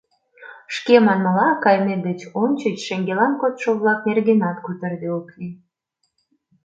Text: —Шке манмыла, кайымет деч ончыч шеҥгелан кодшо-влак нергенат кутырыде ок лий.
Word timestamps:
—Шке 0.75 0.95
манмыла, 1.05 1.47
кайымет 1.63 2.01
деч 2.07 2.19
ончыч 2.41 2.77
шеҥгелан 2.87 3.33
кодшо-влак 3.41 3.99
нергенат 4.07 4.57
кутырыде 4.65 5.09
ок 5.19 5.27
лий. 5.37 5.55